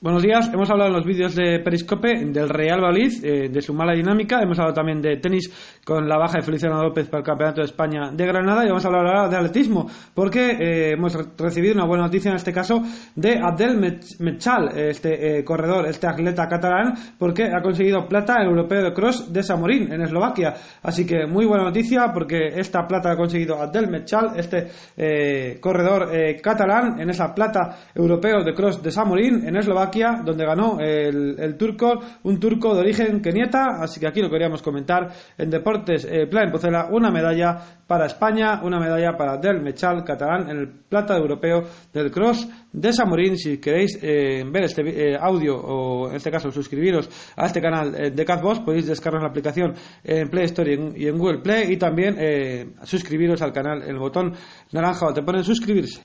[0.00, 3.74] Buenos días, hemos hablado en los vídeos de Periscope del Real Valladolid, eh, de su
[3.74, 5.50] mala dinámica, hemos hablado también de tenis
[5.84, 8.64] con la baja de Feliciano López para el Campeonato de España de Granada.
[8.64, 12.36] Y vamos a hablar ahora de atletismo, porque eh, hemos recibido una buena noticia en
[12.36, 12.80] este caso
[13.16, 18.48] de Abdel Mechal, este eh, corredor, este atleta catalán, porque ha conseguido plata en el
[18.50, 20.54] Europeo de Cross de Samorín, en Eslovaquia.
[20.80, 26.08] Así que muy buena noticia porque esta plata ha conseguido Abdel Mechal, este corredor
[26.40, 29.87] catalán, en esa plata europeo de Cross de Samorín, en Eslovaquia
[30.24, 35.08] donde ganó el, turco, un turco de origen keniata, así que aquí lo queríamos comentar
[35.36, 37.56] en Deportes eh, Plan Pucela, una medalla
[37.86, 42.92] para España, una medalla para Del Mechal, catalán, en el plata europeo del cross de
[42.92, 43.36] Samorín.
[43.38, 48.14] Si queréis eh, ver este eh, audio o en este caso suscribiros a este canal
[48.14, 52.74] de Catboss, podéis descargar la aplicación en Play Store y en, Google Play y también
[52.84, 54.34] suscribiros al canal, el botón
[54.72, 55.96] naranja te ponen suscribirse.